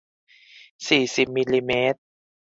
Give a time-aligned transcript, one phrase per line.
[0.87, 1.99] สี่สิบมิลลิลิตร